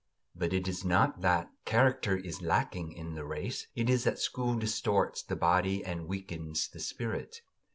[0.33, 4.55] But it is not that character is lacking in the race; it is that school
[4.57, 7.41] distorts the body and weakens the spirit.